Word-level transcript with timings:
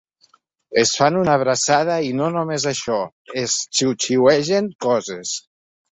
Es 0.83 0.93
fan 1.01 1.19
una 1.23 1.35
abraçada 1.39 1.99
i 2.07 2.09
no 2.21 2.29
només 2.37 2.65
això, 2.71 2.97
es 3.45 3.59
xiuxiuegen 3.81 4.75
coses. 4.87 5.37